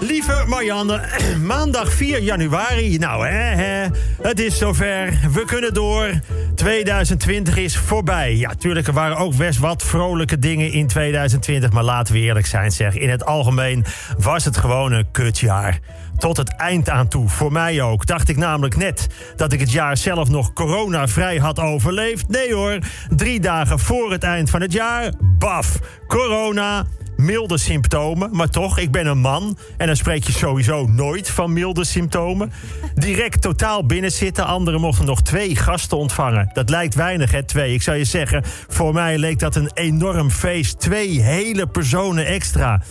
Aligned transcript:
Lieve 0.00 0.44
Marianne, 0.46 1.00
maandag 1.42 1.92
4 1.92 2.20
januari. 2.20 2.98
Nou, 2.98 3.26
hè, 3.26 3.62
hè, 3.62 3.88
het 4.22 4.40
is 4.40 4.58
zover. 4.58 5.18
We 5.32 5.44
kunnen 5.44 5.74
door. 5.74 6.20
2020 6.54 7.56
is 7.56 7.76
voorbij. 7.76 8.36
Ja, 8.36 8.54
tuurlijk, 8.54 8.86
er 8.86 8.92
waren 8.92 9.16
ook 9.16 9.36
best 9.36 9.58
wat 9.58 9.82
vrolijke 9.82 10.38
dingen 10.38 10.72
in 10.72 10.86
2020. 10.86 11.72
Maar 11.72 11.82
laten 11.82 12.14
we 12.14 12.20
eerlijk 12.20 12.46
zijn, 12.46 12.70
zeg. 12.70 12.94
In 12.94 13.10
het 13.10 13.24
algemeen 13.24 13.84
was 14.18 14.44
het 14.44 14.56
gewoon 14.56 14.92
een 14.92 15.10
kutjaar. 15.10 15.78
Tot 16.16 16.36
het 16.36 16.56
eind 16.56 16.88
aan 16.88 17.08
toe, 17.08 17.28
voor 17.28 17.52
mij 17.52 17.82
ook. 17.82 18.06
Dacht 18.06 18.28
ik 18.28 18.36
namelijk 18.36 18.76
net 18.76 19.06
dat 19.36 19.52
ik 19.52 19.60
het 19.60 19.72
jaar 19.72 19.96
zelf 19.96 20.28
nog 20.28 20.52
coronavrij 20.52 21.36
had 21.36 21.58
overleefd. 21.58 22.28
Nee 22.28 22.54
hoor, 22.54 22.78
drie 23.08 23.40
dagen 23.40 23.78
voor 23.78 24.12
het 24.12 24.22
eind 24.22 24.50
van 24.50 24.60
het 24.60 24.72
jaar, 24.72 25.12
baf, 25.38 25.78
corona 26.06 26.86
milde 27.24 27.58
symptomen. 27.58 28.28
Maar 28.32 28.48
toch, 28.48 28.78
ik 28.78 28.90
ben 28.90 29.06
een 29.06 29.18
man. 29.18 29.58
En 29.76 29.86
dan 29.86 29.96
spreek 29.96 30.24
je 30.24 30.32
sowieso 30.32 30.86
nooit 30.86 31.30
van 31.30 31.52
milde 31.52 31.84
symptomen. 31.84 32.52
Direct 32.94 33.42
totaal 33.42 33.86
binnenzitten. 33.86 34.46
Anderen 34.46 34.80
mochten 34.80 35.04
nog 35.04 35.22
twee 35.22 35.56
gasten 35.56 35.96
ontvangen. 35.96 36.50
Dat 36.52 36.70
lijkt 36.70 36.94
weinig, 36.94 37.30
hè, 37.30 37.42
twee. 37.42 37.74
Ik 37.74 37.82
zou 37.82 37.96
je 37.96 38.04
zeggen, 38.04 38.42
voor 38.68 38.92
mij 38.92 39.18
leek 39.18 39.38
dat 39.38 39.56
een 39.56 39.70
enorm 39.74 40.30
feest. 40.30 40.80
Twee 40.80 41.20
hele 41.20 41.66
personen 41.66 42.26
extra. 42.26 42.82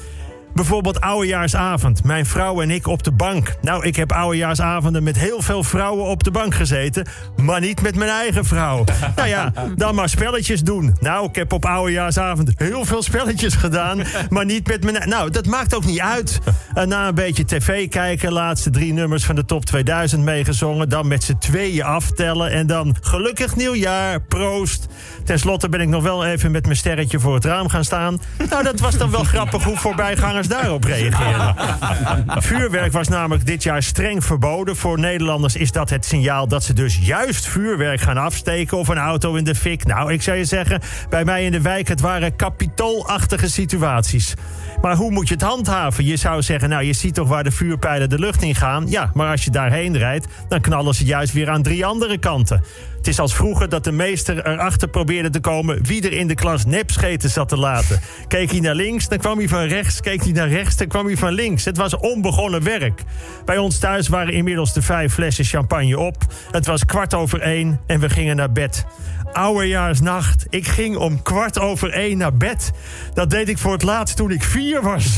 Bijvoorbeeld 0.54 1.02
oudejaarsavond. 1.02 2.04
Mijn 2.04 2.26
vrouw 2.26 2.62
en 2.62 2.72
ik 2.72 2.88
op 2.88 3.04
de 3.04 3.12
bank. 3.12 3.56
Nou, 3.62 3.86
ik 3.86 3.96
heb 3.96 4.12
oudejaarsavonden 4.12 5.04
met 5.04 5.18
heel 5.18 5.42
veel 5.42 5.64
vrouwen 5.64 6.06
op 6.06 6.24
de 6.24 6.32
bank 6.32 6.56
gezeten. 6.56 7.06
Maar 7.36 7.60
niet 7.60 7.82
met 7.82 7.96
mijn 7.96 8.10
eigen 8.10 8.46
vrouw. 8.46 8.84
nou 9.16 9.28
ja, 9.28 9.54
dan 9.76 9.96
maar 9.96 10.10
spelletjes 10.10 10.64
doen. 10.64 10.96
Nou, 11.00 11.28
ik 11.28 11.36
heb 11.36 11.54
op 11.54 11.66
oudejaarsavond 11.66 12.52
heel 12.56 12.86
veel 12.86 13.02
spelletjes 13.02 13.56
gedaan. 13.56 14.02
Maar 14.30 14.46
niet 14.46 14.68
met 14.68 14.84
mijn... 14.84 15.10
Nou, 15.10 15.30
dat 15.30 15.46
maakt 15.46 15.76
ook 15.76 15.86
niet 15.86 16.00
uit. 16.00 16.40
En 16.74 16.88
na 16.88 17.08
een 17.08 17.16
beetje 17.16 17.46
tv 17.46 17.90
kijken, 17.90 18.32
laatste 18.32 18.70
drie 18.70 18.94
nummers 18.94 19.26
van 19.26 19.36
de 19.36 19.46
top 19.46 19.66
2000 19.66 20.24
meegezongen. 20.24 20.90
Dan 20.90 21.08
met 21.08 21.24
z'n 21.24 21.38
tweeën 21.38 21.84
aftellen. 21.84 22.52
En 22.52 22.68
dan 22.68 22.96
gelukkig 23.02 23.56
nieuwjaar, 23.56 24.22
proost. 24.22 24.88
Ten 25.26 25.40
slotte 25.40 25.70
ben 25.70 25.82
ik 25.82 25.88
nog 25.88 26.04
wel 26.04 26.26
even 26.26 26.52
met 26.52 26.64
mijn 26.64 26.78
sterretje 26.78 27.20
voor 27.20 27.34
het 27.34 27.46
raam 27.46 27.70
gaan 27.70 27.84
staan. 27.84 28.22
Nou, 28.50 28.64
dat 28.64 28.80
was 28.80 28.98
dan 28.98 29.12
wel 29.12 29.24
grappig 29.34 29.64
hoe 29.64 29.78
voorbijgangers 29.78 30.48
daarop 30.50 30.84
reageerden. 30.84 31.56
Vuurwerk 32.50 32.92
was 32.92 33.08
namelijk 33.08 33.46
dit 33.46 33.64
jaar 33.64 33.84
streng 33.84 34.24
verboden. 34.24 34.76
Voor 34.76 35.00
Nederlanders 35.00 35.56
is 35.56 35.72
dat 35.72 35.90
het 35.90 36.06
signaal 36.06 36.48
dat 36.48 36.64
ze 36.64 36.74
dus 36.74 37.00
juist 37.02 37.48
vuurwerk 37.48 38.02
gaan 38.02 38.18
afsteken 38.18 38.78
of 38.78 38.88
een 38.88 38.98
auto 38.98 39.36
in 39.36 39.44
de 39.44 39.56
fik. 39.56 39.86
Nou, 39.86 40.14
ik 40.14 40.22
zou 40.22 40.38
je 40.38 40.46
zeggen, 40.46 40.82
bij 41.10 41.26
mij 41.26 41.46
in 41.46 41.52
de 41.52 41.62
wijk, 41.62 41.88
het 41.88 42.02
waren 42.02 42.36
kapitoolachtige 42.36 43.50
situaties. 43.50 44.34
Maar 44.82 44.96
hoe 44.96 45.12
moet 45.12 45.28
je 45.28 45.34
het 45.34 45.44
handhaven? 45.44 46.06
Je 46.06 46.18
zou 46.18 46.42
zeggen, 46.42 46.70
nou, 46.70 46.84
je 46.84 46.94
ziet 46.94 47.14
toch 47.14 47.28
waar 47.28 47.44
de 47.44 47.52
vuurpijlen 47.52 48.10
de 48.10 48.20
lucht 48.20 48.42
in 48.42 48.56
gaan. 48.56 48.88
Ja, 48.88 49.12
maar 49.14 49.32
als 49.32 49.44
je 49.44 49.52
daarheen 49.52 49.98
rijdt, 49.98 50.28
dan 50.48 50.62
knallen 50.62 50.96
ze 50.96 51.06
juist 51.06 51.34
weer 51.34 51.50
aan 51.50 51.62
drie 51.62 51.86
andere 51.86 52.18
kanten. 52.18 52.64
Is 53.10 53.20
als 53.20 53.36
vroeger 53.36 53.70
dat 53.70 53.84
de 53.84 53.92
meester 53.92 54.48
erachter 54.48 54.88
probeerde 54.88 55.30
te 55.30 55.40
komen 55.40 55.86
wie 55.86 56.02
er 56.02 56.14
in 56.14 56.28
de 56.28 56.34
klas 56.36 56.66
nepscheten 56.66 57.30
zat 57.30 57.50
te 57.50 57.58
laten. 57.58 58.00
Keek 58.28 58.52
hij 58.52 58.60
naar 58.60 58.76
links, 58.76 59.08
dan 59.08 59.18
kwam 59.18 59.38
hij 59.38 59.48
van 59.48 59.64
rechts. 59.64 60.02
Keek 60.02 60.24
hij 60.24 60.32
naar 60.32 60.50
rechts, 60.50 60.78
dan 60.78 60.88
kwam 60.88 61.06
hij 61.06 61.18
van 61.18 61.32
links. 61.32 61.66
Het 61.66 61.78
was 61.78 61.98
onbegonnen 61.98 62.64
werk. 62.64 63.04
Bij 63.46 63.58
ons 63.58 63.80
thuis 63.80 64.08
waren 64.08 64.34
inmiddels 64.34 64.74
de 64.74 64.82
vijf 64.82 65.14
flessen 65.14 65.46
champagne 65.46 66.00
op. 66.00 66.16
Het 66.52 66.66
was 66.66 66.86
kwart 66.86 67.14
over 67.14 67.42
één 67.42 67.80
en 67.88 68.00
we 68.00 68.10
gingen 68.10 68.36
naar 68.36 68.52
bed. 68.52 68.86
Oudejaarsnacht. 69.34 70.46
Ik 70.50 70.68
ging 70.68 70.96
om 70.96 71.22
kwart 71.22 71.60
over 71.60 71.92
één 71.92 72.18
naar 72.18 72.34
bed. 72.34 72.72
Dat 73.14 73.30
deed 73.30 73.50
ik 73.50 73.58
voor 73.58 73.72
het 73.72 73.84
laatst 73.84 74.16
toen 74.16 74.32
ik 74.32 74.44
vier 74.44 74.82
was. 74.82 75.06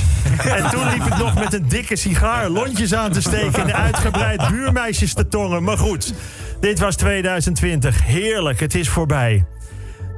En 0.58 0.70
toen 0.70 0.90
liep 0.90 1.06
ik 1.06 1.17
nog 1.17 1.34
met 1.34 1.54
een 1.54 1.67
dikke 1.67 1.95
sigaar 1.95 2.50
lontjes 2.50 2.94
aan 2.94 3.12
te 3.12 3.22
steken... 3.22 3.67
en 3.67 3.76
uitgebreid 3.76 4.48
buurmeisjes 4.50 5.14
te 5.14 5.28
tongen. 5.28 5.64
Maar 5.64 5.78
goed, 5.78 6.14
dit 6.59 6.80
was 6.80 6.95
2020. 6.95 8.06
Heerlijk, 8.06 8.59
het 8.59 8.76
is 8.76 8.89
voorbij. 8.89 9.45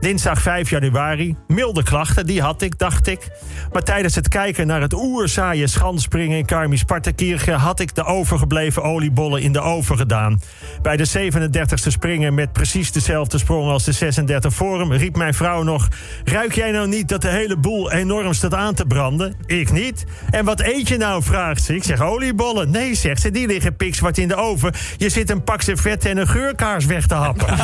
Dinsdag 0.04 0.42
5 0.42 0.70
januari. 0.70 1.36
Milde 1.48 1.84
klachten, 1.84 2.26
die 2.26 2.42
had 2.42 2.62
ik, 2.62 2.78
dacht 2.78 3.08
ik. 3.08 3.28
Maar 3.72 3.82
tijdens 3.84 4.16
het 4.16 4.28
kijken 4.28 4.68
naar 4.68 4.82
het 4.82 4.94
oerzaaie 4.94 5.68
schanspringen 5.68 6.38
in 6.38 6.46
Karmi-Spartakirche... 6.46 7.52
had 7.52 7.80
ik 7.80 7.96
de 7.96 8.04
overgebleven 8.04 8.84
oliebollen 8.84 9.42
in 9.42 9.52
de 9.52 9.60
oven 9.60 9.98
gedaan. 9.98 10.42
Bij 10.82 10.98
de 10.98 11.32
37e 11.32 11.88
springen 11.88 12.34
met 12.34 12.54
precies 12.54 12.92
dezelfde 12.92 13.38
sprong 13.38 13.70
als 13.70 13.84
de 13.84 13.92
36 13.92 14.54
vorm... 14.54 14.94
riep 14.94 15.16
mijn 15.16 15.34
vrouw 15.34 15.64
nog... 15.64 15.88
Ruik 16.24 16.56
jij 16.56 16.72
nou 16.72 16.88
niet 16.88 17.10
dat 17.10 17.22
de 17.22 17.30
hele 17.30 17.58
boel 17.58 17.92
enorm 17.92 18.34
staat 18.34 18.54
aan 18.54 18.74
te 18.74 18.86
branden? 18.86 19.36
Ik 19.46 19.72
niet. 19.72 20.06
En 20.30 20.46
wat 20.46 20.60
eet 20.62 20.88
je 20.88 20.98
nou, 20.98 21.24
vraagt 21.24 21.64
ze. 21.64 21.76
Ik 21.76 21.84
zeg 21.84 22.02
oliebollen. 22.02 22.72
Nee, 22.72 22.96
zegt 22.96 23.22
ze, 23.22 23.32
die 23.32 23.48
liggen 23.48 23.76
pikzwart 23.76 24.18
in 24.18 24.28
de 24.28 24.36
oven. 24.36 24.74
Je 24.98 25.10
zit 25.10 25.30
een 25.30 25.44
pak 25.44 25.62
vet 25.64 26.06
en 26.06 26.18
een 26.18 26.28
geurkaars 26.28 26.86
weg 26.86 27.08
te 27.08 27.14
happen. 27.14 27.58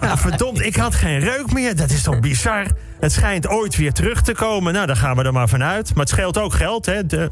nou, 0.00 0.18
verdomd, 0.28 0.60
ik 0.64 0.76
had 0.76 0.94
geen 0.94 1.18
reuk 1.18 1.52
meer 1.52 1.59
dat 1.68 1.90
is 1.90 2.02
toch 2.02 2.20
bizar? 2.20 2.66
Het 3.00 3.12
schijnt 3.12 3.48
ooit 3.48 3.76
weer 3.76 3.92
terug 3.92 4.22
te 4.22 4.32
komen. 4.32 4.72
Nou, 4.72 4.86
daar 4.86 4.96
gaan 4.96 5.16
we 5.16 5.22
er 5.22 5.32
maar 5.32 5.48
vanuit. 5.48 5.88
Maar 5.88 6.04
het 6.04 6.08
scheelt 6.08 6.38
ook 6.38 6.52
geld, 6.52 6.86
hè? 6.86 7.06
De 7.06 7.30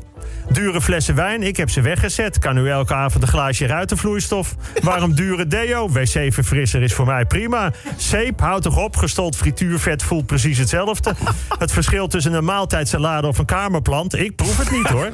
dure 0.49 0.81
flessen 0.81 1.15
wijn, 1.15 1.43
ik 1.43 1.57
heb 1.57 1.71
ze 1.71 1.81
weggezet. 1.81 2.39
Kan 2.39 2.55
nu 2.55 2.71
elke 2.71 2.95
avond 2.95 3.23
een 3.23 3.29
glaasje 3.29 3.67
ruitenvloeistof. 3.67 4.55
Waarom 4.83 5.15
dure 5.15 5.47
deo? 5.47 5.89
Wc-verfrisser 5.89 6.83
is 6.83 6.95
voor 6.95 7.07
mij 7.07 7.25
prima. 7.25 7.73
Zeep, 7.97 8.41
houd 8.41 8.63
toch 8.63 8.85
op. 8.85 8.97
Gestold 8.97 9.37
frituurvet 9.37 10.03
voelt 10.03 10.27
precies 10.27 10.59
hetzelfde. 10.59 11.15
Het 11.59 11.73
verschil 11.73 12.09
tussen 12.09 12.33
een 12.33 12.45
maaltijdsalade 12.45 13.27
of 13.27 13.39
een 13.39 13.45
kamerplant... 13.45 14.15
ik 14.15 14.37
proef 14.37 14.59
het 14.59 14.71
niet, 14.71 14.89
hoor. 14.89 15.11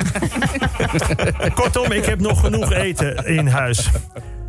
Kortom, 1.60 1.92
ik 1.92 2.04
heb 2.04 2.20
nog 2.20 2.40
genoeg 2.40 2.72
eten 2.72 3.26
in 3.26 3.46
huis. 3.46 3.90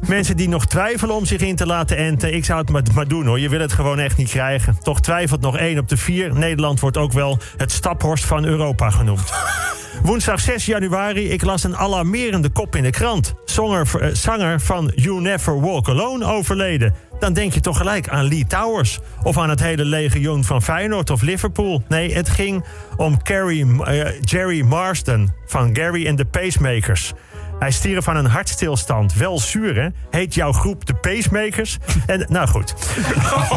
Mensen 0.07 0.37
die 0.37 0.49
nog 0.49 0.65
twijfelen 0.65 1.15
om 1.15 1.25
zich 1.25 1.41
in 1.41 1.55
te 1.55 1.65
laten 1.65 1.97
enten, 1.97 2.33
ik 2.33 2.45
zou 2.45 2.59
het 2.59 2.93
maar, 2.93 3.07
doen 3.07 3.25
hoor. 3.25 3.39
Je 3.39 3.49
wil 3.49 3.59
het 3.59 3.73
gewoon 3.73 3.99
echt 3.99 4.17
niet 4.17 4.29
krijgen. 4.29 4.77
Toch 4.83 5.01
twijfelt 5.01 5.41
nog 5.41 5.57
één 5.57 5.79
op 5.79 5.89
de 5.89 5.97
vier. 5.97 6.33
Nederland 6.33 6.79
wordt 6.79 6.97
ook 6.97 7.11
wel 7.11 7.39
het 7.57 7.71
staphorst 7.71 8.25
van 8.25 8.45
Europa 8.45 8.89
genoemd. 8.89 9.33
Woensdag 10.03 10.39
6 10.39 10.65
januari, 10.65 11.29
ik 11.29 11.43
las 11.43 11.63
een 11.63 11.77
alarmerende 11.77 12.49
kop 12.49 12.75
in 12.75 12.83
de 12.83 12.89
krant. 12.89 13.33
Zanger, 13.45 13.87
eh, 13.99 14.09
zanger 14.13 14.61
van 14.61 14.91
You 14.95 15.21
Never 15.21 15.61
Walk 15.61 15.89
Alone 15.89 16.25
overleden. 16.25 16.93
Dan 17.19 17.33
denk 17.33 17.53
je 17.53 17.59
toch 17.59 17.77
gelijk 17.77 18.09
aan 18.09 18.27
Lee 18.27 18.45
Towers. 18.47 18.99
Of 19.23 19.37
aan 19.37 19.49
het 19.49 19.59
hele 19.59 19.85
legioen 19.85 20.43
van 20.43 20.61
Feyenoord 20.61 21.09
of 21.09 21.21
Liverpool. 21.21 21.83
Nee, 21.87 22.13
het 22.13 22.29
ging 22.29 22.65
om 22.97 23.23
Carrie, 23.23 23.65
uh, 23.65 24.21
Jerry 24.21 24.61
Marsden 24.61 25.33
van 25.45 25.75
Gary 25.75 26.07
and 26.07 26.17
the 26.17 26.25
Pacemakers. 26.25 27.13
Hij 27.59 27.71
stierf 27.71 28.03
van 28.03 28.15
een 28.15 28.25
hartstilstand. 28.25 29.13
Wel 29.13 29.39
zuur, 29.39 29.75
hè? 29.75 29.87
Heet 30.09 30.33
jouw 30.33 30.51
groep 30.51 30.85
de 30.85 30.93
Pacemakers? 30.93 31.77
En, 32.05 32.25
nou 32.29 32.47
goed. 32.47 32.75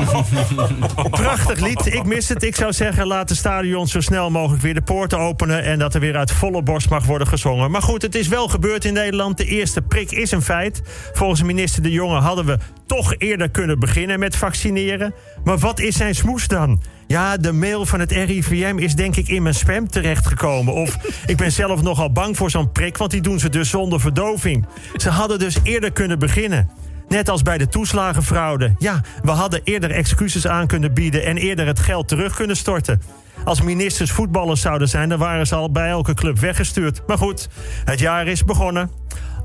Prachtig 1.10 1.60
lied. 1.60 1.86
Ik 1.86 2.04
mis 2.04 2.28
het. 2.28 2.42
Ik 2.42 2.54
zou 2.54 2.72
zeggen, 2.72 3.06
laat 3.06 3.28
de 3.28 3.34
stadions 3.34 3.92
zo 3.92 4.00
snel 4.00 4.30
mogelijk 4.30 4.62
weer 4.62 4.74
de 4.74 4.82
poorten 4.82 5.18
openen... 5.18 5.62
en 5.62 5.78
dat 5.78 5.94
er 5.94 6.00
weer 6.00 6.16
uit 6.16 6.32
volle 6.32 6.62
borst 6.62 6.90
mag 6.90 7.04
worden 7.04 7.26
gezongen. 7.26 7.70
Maar 7.70 7.82
goed, 7.82 8.02
het 8.02 8.14
is 8.14 8.28
wel 8.28 8.48
gebeurd 8.48 8.84
in 8.84 8.92
Nederland. 8.92 9.36
De 9.36 9.44
eerste 9.44 9.82
prik 9.82 10.10
is 10.10 10.30
een 10.30 10.42
feit. 10.42 10.82
Volgens 11.12 11.42
minister 11.42 11.82
De 11.82 11.90
Jonge 11.90 12.20
hadden 12.20 12.44
we 12.44 12.58
toch 12.86 13.14
eerder 13.18 13.50
kunnen 13.50 13.78
beginnen 13.78 14.18
met 14.18 14.36
vaccineren. 14.36 15.14
Maar 15.44 15.58
wat 15.58 15.80
is 15.80 15.96
zijn 15.96 16.14
smoes 16.14 16.48
dan? 16.48 16.82
Ja, 17.08 17.36
de 17.36 17.52
mail 17.52 17.86
van 17.86 18.00
het 18.00 18.12
RIVM 18.12 18.76
is 18.78 18.94
denk 18.94 19.16
ik 19.16 19.28
in 19.28 19.42
mijn 19.42 19.54
spam 19.54 19.88
terechtgekomen. 19.88 20.74
Of 20.74 20.96
ik 21.26 21.36
ben 21.36 21.52
zelf 21.52 21.82
nogal 21.82 22.12
bang 22.12 22.36
voor 22.36 22.50
zo'n 22.50 22.72
prik, 22.72 22.96
want 22.96 23.10
die 23.10 23.20
doen 23.20 23.38
ze 23.38 23.48
dus 23.48 23.70
zonder 23.70 24.00
verdoving. 24.00 24.66
Ze 24.96 25.10
hadden 25.10 25.38
dus 25.38 25.58
eerder 25.62 25.92
kunnen 25.92 26.18
beginnen. 26.18 26.70
Net 27.08 27.28
als 27.28 27.42
bij 27.42 27.58
de 27.58 27.68
toeslagenfraude. 27.68 28.74
Ja, 28.78 29.00
we 29.22 29.30
hadden 29.30 29.60
eerder 29.64 29.90
excuses 29.90 30.46
aan 30.46 30.66
kunnen 30.66 30.94
bieden 30.94 31.24
en 31.24 31.36
eerder 31.36 31.66
het 31.66 31.78
geld 31.78 32.08
terug 32.08 32.34
kunnen 32.34 32.56
storten. 32.56 33.00
Als 33.44 33.62
ministers 33.62 34.10
voetballers 34.10 34.60
zouden 34.60 34.88
zijn, 34.88 35.08
dan 35.08 35.18
waren 35.18 35.46
ze 35.46 35.54
al 35.54 35.70
bij 35.70 35.88
elke 35.88 36.14
club 36.14 36.38
weggestuurd. 36.38 37.02
Maar 37.06 37.18
goed, 37.18 37.48
het 37.84 37.98
jaar 37.98 38.26
is 38.26 38.44
begonnen. 38.44 38.90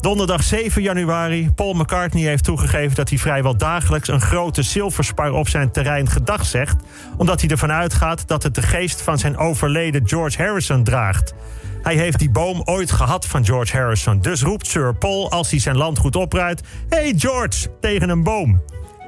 Donderdag 0.03 0.43
7 0.43 0.81
januari. 0.81 1.51
Paul 1.55 1.73
McCartney 1.73 2.23
heeft 2.23 2.43
toegegeven 2.43 2.95
dat 2.95 3.09
hij 3.09 3.17
vrijwel 3.17 3.57
dagelijks 3.57 4.07
een 4.07 4.21
grote 4.21 4.61
zilverspar 4.61 5.31
op 5.31 5.49
zijn 5.49 5.71
terrein 5.71 6.09
gedag 6.09 6.45
zegt. 6.45 6.75
Omdat 7.17 7.41
hij 7.41 7.49
ervan 7.49 7.71
uitgaat 7.71 8.27
dat 8.27 8.43
het 8.43 8.55
de 8.55 8.61
geest 8.61 9.01
van 9.01 9.17
zijn 9.17 9.37
overleden 9.37 10.07
George 10.07 10.43
Harrison 10.43 10.83
draagt. 10.83 11.33
Hij 11.81 11.95
heeft 11.95 12.19
die 12.19 12.29
boom 12.29 12.61
ooit 12.65 12.91
gehad 12.91 13.25
van 13.25 13.45
George 13.45 13.77
Harrison. 13.77 14.21
Dus 14.21 14.41
roept 14.41 14.67
Sir 14.67 14.95
Paul 14.95 15.31
als 15.31 15.49
hij 15.49 15.59
zijn 15.59 15.77
landgoed 15.77 16.15
opruidt: 16.15 16.61
Hey 16.89 17.13
George, 17.17 17.67
tegen 17.79 18.09
een 18.09 18.23
boom. 18.23 18.61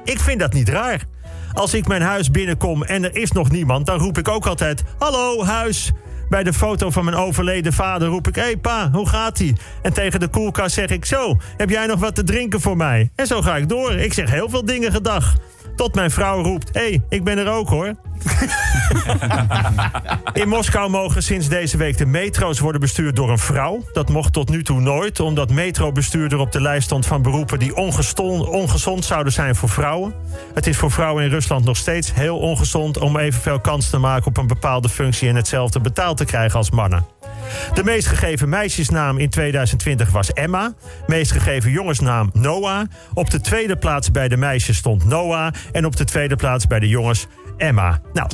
Ik 0.04 0.20
vind 0.20 0.40
dat 0.40 0.52
niet 0.52 0.68
raar. 0.68 1.04
Als 1.52 1.74
ik 1.74 1.86
mijn 1.86 2.02
huis 2.02 2.30
binnenkom 2.30 2.82
en 2.82 3.04
er 3.04 3.16
is 3.16 3.32
nog 3.32 3.50
niemand, 3.50 3.86
dan 3.86 3.98
roep 3.98 4.18
ik 4.18 4.28
ook 4.28 4.46
altijd: 4.46 4.82
Hallo, 4.98 5.44
huis. 5.44 5.92
Bij 6.28 6.42
de 6.42 6.52
foto 6.52 6.90
van 6.90 7.04
mijn 7.04 7.16
overleden 7.16 7.72
vader 7.72 8.08
roep 8.08 8.28
ik: 8.28 8.34
Hé 8.34 8.42
hey 8.42 8.56
pa, 8.56 8.90
hoe 8.92 9.08
gaat-ie? 9.08 9.56
En 9.82 9.92
tegen 9.92 10.20
de 10.20 10.28
koelkast 10.28 10.74
zeg 10.74 10.90
ik: 10.90 11.04
Zo, 11.04 11.36
heb 11.56 11.70
jij 11.70 11.86
nog 11.86 12.00
wat 12.00 12.14
te 12.14 12.24
drinken 12.24 12.60
voor 12.60 12.76
mij? 12.76 13.10
En 13.14 13.26
zo 13.26 13.42
ga 13.42 13.56
ik 13.56 13.68
door. 13.68 13.92
Ik 13.92 14.12
zeg 14.12 14.30
heel 14.30 14.48
veel 14.48 14.64
dingen 14.64 14.92
gedag. 14.92 15.34
Tot 15.76 15.94
mijn 15.94 16.10
vrouw 16.10 16.42
roept: 16.42 16.68
Hé, 16.72 16.80
hey, 16.80 17.02
ik 17.08 17.24
ben 17.24 17.38
er 17.38 17.48
ook 17.48 17.68
hoor. 17.68 17.94
In 20.32 20.48
Moskou 20.48 20.90
mogen 20.90 21.22
sinds 21.22 21.48
deze 21.48 21.76
week 21.76 21.98
de 21.98 22.06
metro's 22.06 22.58
worden 22.58 22.80
bestuurd 22.80 23.16
door 23.16 23.30
een 23.30 23.38
vrouw. 23.38 23.84
Dat 23.92 24.08
mocht 24.08 24.32
tot 24.32 24.48
nu 24.48 24.62
toe 24.62 24.80
nooit, 24.80 25.20
omdat 25.20 25.50
metrobestuurder 25.50 26.38
op 26.38 26.52
de 26.52 26.60
lijst 26.60 26.84
stond 26.84 27.06
van 27.06 27.22
beroepen 27.22 27.58
die 27.58 27.76
ongezond 28.50 29.04
zouden 29.04 29.32
zijn 29.32 29.54
voor 29.54 29.68
vrouwen. 29.68 30.14
Het 30.54 30.66
is 30.66 30.76
voor 30.76 30.90
vrouwen 30.90 31.24
in 31.24 31.30
Rusland 31.30 31.64
nog 31.64 31.76
steeds 31.76 32.14
heel 32.14 32.38
ongezond 32.38 32.98
om 32.98 33.16
evenveel 33.16 33.60
kans 33.60 33.90
te 33.90 33.98
maken 33.98 34.26
op 34.26 34.36
een 34.36 34.46
bepaalde 34.46 34.88
functie 34.88 35.28
en 35.28 35.36
hetzelfde 35.36 35.80
betaald 35.80 36.16
te 36.16 36.24
krijgen 36.24 36.58
als 36.58 36.70
mannen. 36.70 37.06
De 37.74 37.84
meest 37.84 38.06
gegeven 38.06 38.48
meisjesnaam 38.48 39.18
in 39.18 39.30
2020 39.30 40.10
was 40.10 40.32
Emma. 40.32 40.74
Meest 41.06 41.32
gegeven 41.32 41.70
jongensnaam 41.70 42.30
Noah. 42.32 42.86
Op 43.14 43.30
de 43.30 43.40
tweede 43.40 43.76
plaats 43.76 44.10
bij 44.10 44.28
de 44.28 44.36
meisjes 44.36 44.76
stond 44.76 45.04
Noah. 45.04 45.52
En 45.72 45.86
op 45.86 45.96
de 45.96 46.04
tweede 46.04 46.36
plaats 46.36 46.66
bij 46.66 46.78
de 46.78 46.88
jongens 46.88 47.26
Emma. 47.56 48.00
Nou, 48.12 48.28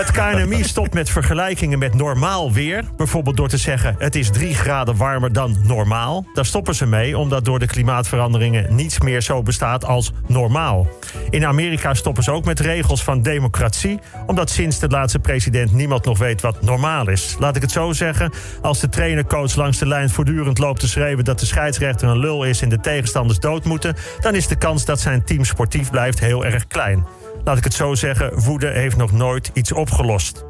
het 0.00 0.10
KNMI 0.10 0.64
stopt 0.64 0.94
met 0.94 1.10
vergelijkingen 1.10 1.78
met 1.78 1.94
normaal 1.94 2.52
weer. 2.52 2.84
Bijvoorbeeld 2.96 3.36
door 3.36 3.48
te 3.48 3.56
zeggen: 3.56 3.94
het 3.98 4.14
is 4.14 4.30
drie 4.30 4.54
graden 4.54 4.96
warmer 4.96 5.32
dan 5.32 5.56
normaal. 5.62 6.26
Daar 6.34 6.46
stoppen 6.46 6.74
ze 6.74 6.86
mee, 6.86 7.18
omdat 7.18 7.44
door 7.44 7.58
de 7.58 7.66
klimaatveranderingen 7.66 8.74
niets 8.74 9.00
meer 9.00 9.20
zo 9.20 9.42
bestaat 9.42 9.84
als 9.84 10.12
normaal. 10.26 10.88
In 11.30 11.46
Amerika 11.46 11.94
stoppen 11.94 12.22
ze 12.22 12.30
ook 12.30 12.44
met 12.44 12.60
regels 12.60 13.04
van 13.04 13.22
democratie, 13.22 14.00
omdat 14.26 14.50
sinds 14.50 14.78
de 14.78 14.88
laatste 14.88 15.18
president 15.18 15.72
niemand 15.72 16.04
nog 16.04 16.18
weet 16.18 16.40
wat 16.40 16.62
normaal 16.62 17.08
is. 17.08 17.36
Laat 17.38 17.56
ik 17.56 17.62
het 17.62 17.70
zo 17.70 17.92
zeggen: 17.92 18.32
als 18.62 18.80
de 18.80 18.88
trainercoach 18.88 19.54
langs 19.54 19.78
de 19.78 19.86
lijn 19.86 20.10
voortdurend 20.10 20.58
loopt 20.58 20.80
te 20.80 20.88
schreeuwen 20.88 21.24
dat 21.24 21.40
de 21.40 21.46
scheidsrechter 21.46 22.08
een 22.08 22.18
lul 22.18 22.44
is 22.44 22.62
en 22.62 22.68
de 22.68 22.80
tegenstanders 22.80 23.38
dood 23.38 23.64
moeten, 23.64 23.96
dan 24.20 24.34
is 24.34 24.46
de 24.46 24.56
kans 24.56 24.84
dat 24.84 25.00
zijn 25.00 25.24
team 25.24 25.44
sportief 25.44 25.90
blijft 25.90 26.20
heel 26.20 26.44
erg 26.44 26.66
klein 26.66 27.04
laat 27.46 27.56
ik 27.56 27.64
het 27.64 27.74
zo 27.74 27.94
zeggen, 27.94 28.40
woede 28.40 28.66
heeft 28.66 28.96
nog 28.96 29.12
nooit 29.12 29.50
iets 29.54 29.72
opgelost. 29.72 30.44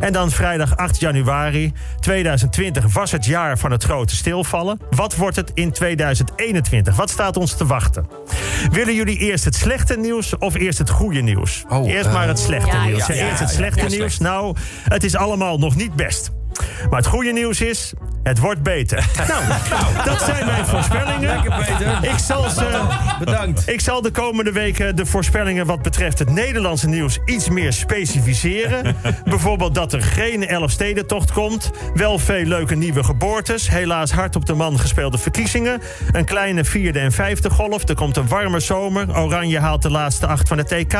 En 0.00 0.12
dan 0.12 0.30
vrijdag 0.30 0.76
8 0.76 1.00
januari 1.00 1.72
2020 2.00 2.92
was 2.92 3.10
het 3.10 3.24
jaar 3.24 3.58
van 3.58 3.70
het 3.70 3.84
grote 3.84 4.16
stilvallen. 4.16 4.80
Wat 4.90 5.16
wordt 5.16 5.36
het 5.36 5.50
in 5.54 5.72
2021? 5.72 6.96
Wat 6.96 7.10
staat 7.10 7.36
ons 7.36 7.56
te 7.56 7.66
wachten? 7.66 8.06
Willen 8.70 8.94
jullie 8.94 9.18
eerst 9.18 9.44
het 9.44 9.54
slechte 9.54 9.96
nieuws 9.96 10.38
of 10.38 10.54
eerst 10.54 10.78
het 10.78 10.90
goede 10.90 11.20
nieuws? 11.20 11.64
Oh, 11.68 11.88
eerst 11.88 12.12
maar 12.12 12.28
het 12.28 12.38
eh, 12.38 12.44
slechte 12.44 12.76
nieuws. 12.76 13.08
eerst 13.08 13.40
het 13.40 13.50
slechte 13.50 13.86
nieuws. 13.86 14.18
Nou, 14.18 14.56
het 14.88 15.04
is 15.04 15.16
allemaal 15.16 15.58
nog 15.58 15.76
niet 15.76 15.94
best. 15.94 16.30
Maar 16.90 16.98
het 16.98 17.08
goede 17.08 17.32
nieuws 17.32 17.60
is, 17.60 17.92
het 18.22 18.38
wordt 18.38 18.62
beter. 18.62 19.06
nou, 19.28 19.44
dat 20.04 20.22
zijn 20.22 20.46
mijn 20.46 20.66
voorspellingen. 20.66 21.20
Lekker. 21.20 22.10
Ik 22.10 22.18
zal 22.18 22.50
ze, 22.50 22.80
Bedankt. 23.18 23.68
Ik 23.68 23.80
zal 23.80 24.02
de 24.02 24.10
komende 24.10 24.52
weken 24.52 24.96
de 24.96 25.06
voorspellingen 25.06 25.66
wat 25.66 25.82
betreft 25.82 26.18
het 26.18 26.30
Nederlandse 26.30 26.88
nieuws 26.88 27.18
iets 27.24 27.48
meer 27.48 27.72
specificeren. 27.72 28.96
Bijvoorbeeld 29.24 29.74
dat 29.74 29.92
er 29.92 30.02
geen 30.02 30.46
Elfstedentocht 30.46 31.32
komt. 31.32 31.70
Wel 31.94 32.18
veel 32.18 32.44
leuke 32.44 32.74
nieuwe 32.74 33.04
geboortes. 33.04 33.68
Helaas 33.68 34.12
hard 34.12 34.36
op 34.36 34.46
de 34.46 34.54
man 34.54 34.78
gespeelde 34.78 35.18
verkiezingen. 35.18 35.80
Een 36.12 36.24
kleine 36.24 36.64
vierde 36.64 36.98
en 36.98 37.12
vijfde 37.12 37.50
golf. 37.50 37.88
Er 37.88 37.94
komt 37.94 38.16
een 38.16 38.28
warme 38.28 38.60
zomer. 38.60 39.18
Oranje 39.18 39.58
haalt 39.58 39.82
de 39.82 39.90
laatste 39.90 40.26
acht 40.26 40.48
van 40.48 40.58
het 40.58 40.68
TK. 40.68 40.98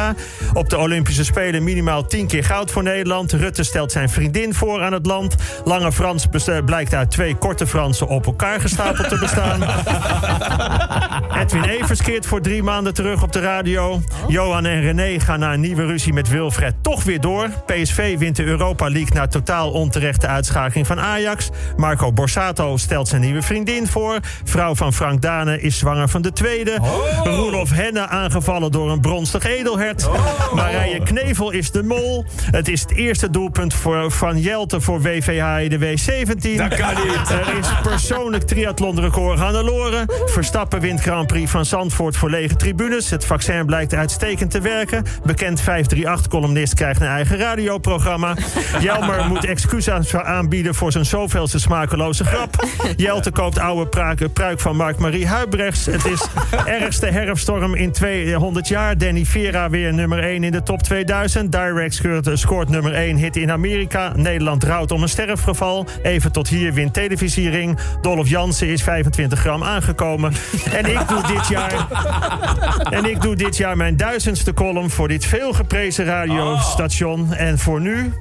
Op 0.52 0.70
de 0.70 0.78
Olympische 0.78 1.24
Spelen 1.24 1.64
minimaal 1.64 2.06
tien 2.06 2.26
keer 2.26 2.44
goud 2.44 2.70
voor 2.70 2.82
Nederland. 2.82 3.32
Rutte 3.32 3.62
stelt 3.62 3.92
zijn 3.92 4.08
vriendin 4.08 4.54
voor 4.54 4.82
aan 4.82 4.92
het 4.92 5.06
land. 5.06 5.34
Lange 5.64 5.92
Frans 5.92 6.26
blijkt 6.64 6.94
uit 6.94 7.12
twee 7.12 7.37
korte 7.37 7.67
Fransen 7.67 8.09
op 8.09 8.26
elkaar 8.26 8.61
gestapeld 8.61 9.09
te 9.09 9.19
bestaan. 9.19 9.62
Edwin 11.41 11.64
Evers 11.64 12.03
keert 12.03 12.26
voor 12.26 12.41
drie 12.41 12.62
maanden 12.62 12.94
terug 12.94 13.23
op 13.23 13.32
de 13.32 13.41
radio. 13.41 14.00
Johan 14.29 14.67
en 14.67 14.81
René 14.81 15.20
gaan 15.20 15.38
na 15.38 15.53
een 15.53 15.61
nieuwe 15.61 15.87
ruzie 15.87 16.12
met 16.12 16.29
Wilfred 16.29 16.75
toch 16.81 17.05
weer 17.05 17.20
door. 17.20 17.49
PSV 17.67 18.19
wint 18.19 18.37
de 18.37 18.44
Europa 18.44 18.91
League 18.91 19.14
na 19.14 19.26
totaal 19.26 19.70
onterechte 19.70 20.26
uitschakeling 20.26 20.87
van 20.87 21.00
Ajax. 21.00 21.50
Marco 21.76 22.12
Borsato 22.12 22.76
stelt 22.76 23.09
zijn 23.09 23.20
nieuwe 23.20 23.43
vriendin 23.43 23.87
voor. 23.87 24.19
Vrouw 24.44 24.75
van 24.75 24.93
Frank 24.93 25.23
Dane 25.23 25.61
is 25.61 25.79
zwanger 25.79 26.08
van 26.08 26.23
de 26.23 26.32
tweede. 26.32 26.79
Oh. 26.81 27.25
Roelof 27.25 27.70
Henne 27.70 28.06
aangevallen 28.08 28.73
door 28.73 28.91
een 28.91 29.00
bronstig 29.00 29.44
edelhert. 29.44 30.06
Oh. 30.06 30.53
Marije 30.55 31.03
Knevel 31.03 31.50
is 31.50 31.70
de 31.70 31.82
mol. 31.82 32.25
Het 32.50 32.69
is 32.69 32.81
het 32.81 32.94
eerste 32.94 33.31
doelpunt 33.31 33.75
voor, 33.75 34.11
van 34.11 34.41
Jelte 34.41 34.81
voor 34.81 35.00
WVH 35.00 35.69
de 35.69 35.79
W17. 35.79 36.56
Dat 36.56 36.75
kan 36.75 36.94
niet. 36.94 37.01
Er 37.02 37.58
is 37.58 37.69
persoonlijk 37.82 38.43
triathlonrecord 38.43 39.38
gaan 39.38 39.52
de 39.52 39.64
loren. 39.64 40.06
Verstappen 40.26 40.81
wint 40.81 41.00
Grand 41.00 41.26
Prix 41.26 41.50
van 41.50 41.64
Zandvoort 41.64 42.16
voor 42.16 42.31
lege 42.31 42.56
tribunes. 42.56 43.10
Het 43.10 43.25
vaccin 43.25 43.66
blijkt 43.66 43.94
uitstekend 43.94 44.50
te 44.50 44.60
werken. 44.60 45.04
Bekend 45.25 45.62
538-columnist 45.62 46.75
krijgt 46.75 47.00
een 47.00 47.06
eigen 47.06 47.38
radioprogramma. 47.38 48.34
Jelmer 48.81 49.26
moet 49.28 49.44
excuses 49.44 50.14
aanbieden 50.14 50.75
voor 50.75 50.93
zijn 50.93 51.04
zoveelste 51.04 51.58
smakeloze 51.58 52.25
grap. 52.25 52.66
Jelte 52.96 53.31
koopt 53.31 53.58
oude 53.58 53.87
pruik, 53.87 54.32
pruik 54.32 54.60
van 54.60 54.76
Mark-Marie 54.76 55.26
Huibrechts. 55.26 55.87
Het 55.87 56.05
is 56.05 56.26
ergste 56.64 57.06
herfststorm 57.06 57.75
in 57.75 57.93
200 57.93 58.69
jaar. 58.69 58.98
Danny 58.98 59.25
Vera 59.25 59.70
weer 59.70 59.94
nummer 59.94 60.19
1 60.19 60.44
in 60.44 60.52
de 60.52 60.62
top 60.62 60.82
2000. 60.82 61.52
Direct 61.52 62.02
scoort 62.34 62.69
nummer 62.69 62.94
1 62.94 63.16
hit 63.16 63.37
in 63.37 63.50
Amerika. 63.50 64.12
Nederland 64.16 64.64
rouwt 64.64 64.90
om 64.90 65.02
een 65.02 65.08
sterfgeval. 65.08 65.87
Even 66.02 66.32
tot 66.32 66.48
hier 66.48 66.72
wint 66.72 66.92
televisiering. 66.93 67.79
Dolph 68.00 68.29
Jansen 68.29 68.69
is 68.69 68.83
25 68.83 69.39
gram 69.39 69.62
aangekomen. 69.62 70.33
En 70.73 70.87
ik 70.87 71.09
doe 71.09 71.27
dit 71.27 71.49
jaar... 71.49 71.87
En 72.91 73.05
ik 73.05 73.21
doe 73.21 73.37
dit 73.37 73.56
jaar 73.56 73.77
mijn 73.77 73.97
duizendste 73.97 74.55
column 74.55 74.91
voor 74.91 75.09
dit 75.09 75.25
veelgeprezen 75.25 76.05
radiostation. 76.05 77.35
En 77.35 77.59
voor 77.59 77.81
nu, 77.81 78.12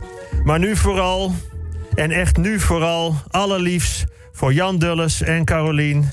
maar 0.44 0.60
nu 0.60 0.76
vooral... 0.76 1.34
En 1.96 2.12
echt 2.12 2.38
nu 2.38 2.60
vooral 2.60 3.16
allerliefst 3.30 4.06
voor 4.32 4.54
Jan 4.54 4.78
Dulles 4.78 5.22
en 5.22 5.46
Carolien... 5.46 6.10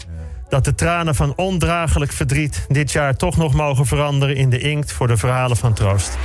dat 0.49 0.65
de 0.65 0.75
tranen 0.75 1.15
van 1.15 1.33
ondraaglijk 1.37 2.13
verdriet 2.13 2.67
dit 2.69 2.93
jaar 2.93 3.17
toch 3.17 3.37
nog 3.37 3.55
mogen 3.55 3.87
veranderen 3.87 4.37
in 4.37 4.51
de 4.51 4.59
inkt 4.59 4.93
voor 4.93 5.07
de 5.07 5.17
verhalen 5.17 5.57
van 5.57 5.75
troost. 5.75 6.19